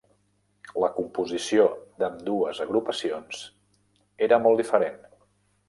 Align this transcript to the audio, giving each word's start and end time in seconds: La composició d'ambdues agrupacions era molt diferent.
La 0.83 0.87
composició 0.95 1.67
d'ambdues 1.99 2.63
agrupacions 2.67 3.45
era 4.29 4.43
molt 4.47 4.65
diferent. 4.67 5.01